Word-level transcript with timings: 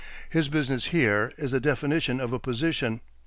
His 0.31 0.49
business 0.49 0.85
here 0.87 1.31
is 1.37 1.51
the 1.51 1.59
definition 1.59 2.19
of 2.19 2.33
a 2.33 2.39
position. 2.39 3.01